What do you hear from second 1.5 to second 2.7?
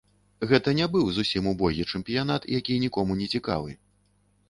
убогі чэмпіянат,